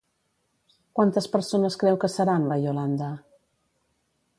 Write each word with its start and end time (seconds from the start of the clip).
Quantes 0.99 1.29
persones 1.35 1.79
creu 1.85 2.01
que 2.05 2.13
seran, 2.17 2.49
la 2.53 2.61
Iolanda? 2.67 3.15